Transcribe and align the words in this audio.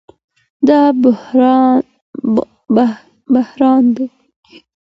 دا 0.67 0.81
بحران 3.33 3.83
دئ 3.95 4.05